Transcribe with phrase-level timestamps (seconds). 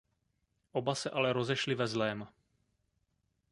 [0.73, 2.27] Oba se ale rozešli ve zlém.